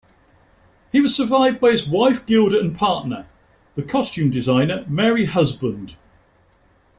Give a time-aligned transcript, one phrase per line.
[0.91, 3.27] He was survived by his wife Gilda and partner,
[3.75, 5.95] the costume designer Mary Husband.